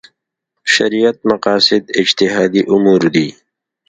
شریعت 0.73 1.17
مقاصد 1.29 1.83
اجتهادي 2.01 2.61
امور 2.73 3.01
دي. 3.13 3.27